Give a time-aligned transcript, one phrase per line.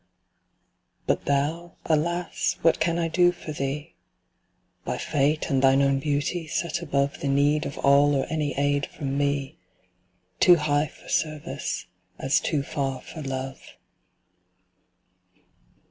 [1.05, 3.93] But thou; Alas, what can I do for thee?
[4.83, 8.87] By Fate, and thine own beauty, set above The need of all or any aid
[8.87, 9.59] from me,
[10.39, 11.85] Too high for service,
[12.17, 13.61] as too far for love.